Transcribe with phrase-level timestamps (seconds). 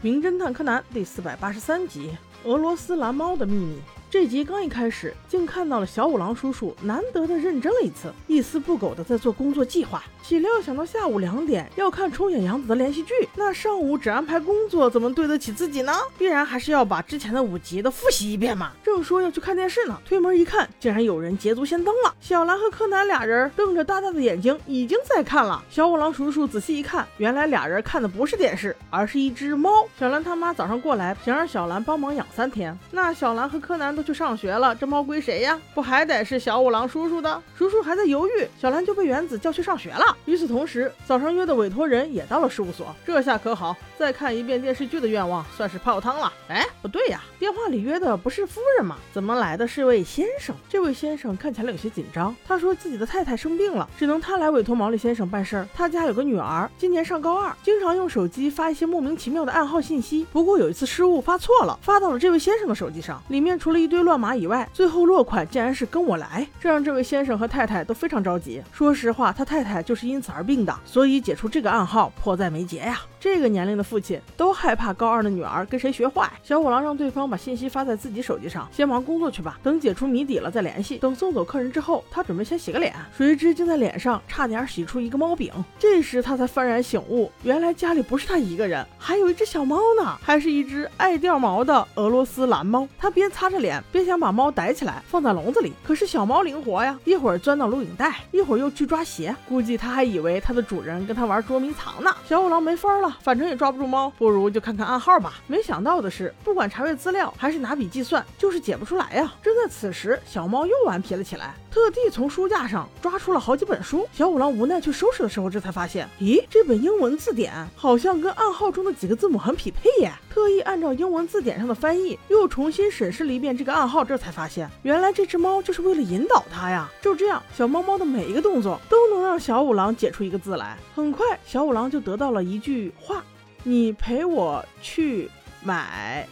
[0.00, 2.12] 名侦探柯南》第四百八十三集
[2.48, 3.74] 《俄罗斯蓝猫的秘密》。
[4.10, 10.02] 这集刚一开始，竟看到了小五郎叔叔难得的认真了一次，一丝不苟的在做工作计划。
[10.22, 15.92] 岂料想到下午两点要看冲野洋子的连续剧，那上午只安排工作，怎么对得起自己呢？
[16.16, 18.72] 必然还是要把之前的五集都复习一遍嘛。
[18.82, 22.14] 正说要去看电视呢，推门一看，竟然有人捷足先登了。
[22.18, 25.62] 小兰和柯南俩人瞪着大大的眼睛，已经在看了。
[25.68, 29.86] 小五郎叔叔仔细一看，原来俩人看的不是电视，而是一只猫。
[29.98, 32.76] 小兰他妈早上过来，想让小兰帮忙养三天。
[32.90, 33.97] 那小兰和柯南。
[33.98, 35.60] 都去上学了，这猫归谁呀？
[35.74, 37.42] 不还得是小五郎叔叔的？
[37.56, 40.16] 叔叔还在犹豫，小兰就被原子叫去上学了。
[40.24, 42.94] 与此同时，早上约的委托人也到了事务所。
[43.04, 46.32] 这下可好，再看一遍电视剧的愿望算是泡汤了。
[46.48, 48.94] 哎，不对呀，电话里约的不是夫人吗？
[49.12, 50.54] 怎么来的是位先生？
[50.68, 52.32] 这位先生看起来有些紧张。
[52.46, 55.66] 他说自己的太太生病了，只能他来委托毛利先生办事儿。
[55.74, 60.24] 他家有个女儿，今年上高二，经常用手机发一些莫名其妙的暗号信息。
[60.32, 63.87] 不过有一次失误发错了，发到了这位先生的手机上，里面除了一。
[63.88, 68.62] 一堆乱码以外，最后落款竟然是跟我来，这让这位先生和太太都非常着急。
[68.70, 73.00] 说实话，他太太就是因此而病的，所以解除这个暗号迫在眉睫呀。
[73.18, 76.30] 这个年龄的父亲都害怕高二的女儿跟谁学坏。
[76.42, 80.98] 小五郎让对方把信息发在自己手机上，先忙工作去吧，等解除谜底了再联系。
[80.98, 85.50] 等送走客人之后，他准备先洗个脸，谁知竟在脸上差点洗出一个猫饼。
[85.78, 92.86] 这时他才幡然醒悟，原来家里不是他一个人，还有一只小猫呢，还是一只爱掉毛的俄罗斯蓝猫。
[92.98, 93.77] 他边擦着脸。
[93.90, 102.14] 便想把猫逮起来放在笼子里，可是小猫灵活呀，一会儿钻到录影带，一会儿又去抓鞋，估计它还以为它的主人跟它玩捉迷藏呢。
[102.28, 105.34] 小五郎没法了，反正也抓不住猫，不如就看看暗号吧。
[105.46, 109.32] 没想到的是，不管查阅资料还是拿笔计算，就是解不出来呀。
[109.42, 114.06] 正在此时，小猫又顽皮了起来，特地从书架上抓出了好几本书。
[114.12, 120.12] 小五郎无奈去收拾的时候，这才发现，咦，这本英文字典好像跟暗号中的几个字母很匹配耶。
[120.30, 126.88] 特意按照英文字典上的翻译，又重新审视了一遍这个暗号，这才发现，原来这只猫就是为了引导它呀。
[127.00, 130.76] 就这样，小猫猫的每一个动作都能让小五郎解出一个字来。
[130.94, 133.22] 很快，小五郎就得到了一句话
[133.64, 135.30] ：“你陪我去
[135.62, 136.26] 买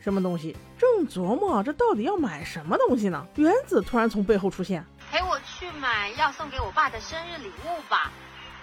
[0.00, 8.12] 什么东西？”正琢磨这到底要买什么东西呢，原子突然从背后出现：“陪我去买要送给我爸的生日礼物吧。”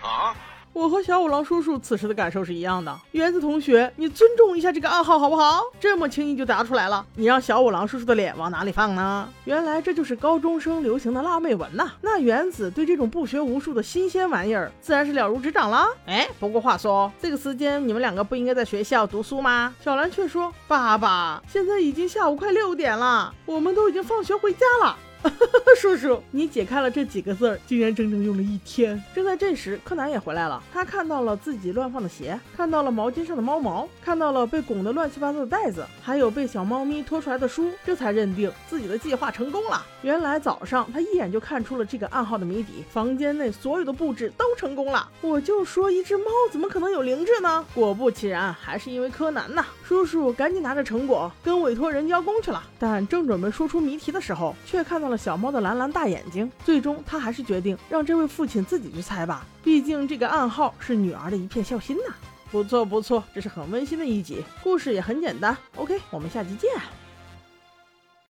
[0.02, 0.36] 啊。
[0.76, 2.94] 我和小五郎叔叔此时的感受是一样的。
[3.14, 5.62] 原子同学，你尊重一下这个暗号好不好？
[5.80, 9.30] 这么轻易就答出来了，你让小五郎叔叔的脸往哪里放呢？
[9.46, 11.94] 原来这就是高中生流行的辣妹文呐。
[12.02, 15.88] 那原子对这种不学无术的新鲜玩意儿，自然是了如指掌了。
[16.08, 19.74] 哎，不过话说，这个时间你们两个不应该在学校读书吗？
[19.82, 24.98] 小兰却说：“爸爸，现在已经下午快六点了，我们都已经放学回家了。”
[25.78, 29.02] 叔叔，你解开了这几个字儿，竟然整整用了一天。
[29.14, 30.64] 正在这时，柯南也回来了。
[30.72, 39.86] 他看到了自己乱放的鞋，看到了毛巾上的猫毛，看到了被拱得乱七八糟的袋子，还有被小猫咪拖出来的书，这才认定自己的计划成功了。
[40.02, 45.10] 原来早上他一眼就看出了这个暗号的谜底，房间内所有的布置都成功了。
[45.22, 47.66] 我就说一只猫怎么可能有灵智呢？
[47.74, 49.66] 果不其然，还是因为柯南呐。
[49.84, 52.64] 叔叔赶紧拿着成果跟委托人交工去了。
[52.80, 55.15] 但正准备说出谜题的时候，却看到了。
[55.18, 59.46] 小猫的蓝蓝大眼睛，最终他还是决定让这位父亲自己去猜吧。
[59.64, 62.14] 毕竟这个暗号是女儿的一片孝心呐。
[62.52, 65.58] 不错不错，这是很温馨的一集，故事也很简单。
[65.76, 66.72] OK，我们下集见。